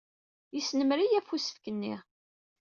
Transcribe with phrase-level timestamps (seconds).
[0.55, 1.95] Yesnemmer-iyi ɣef usefk-nni.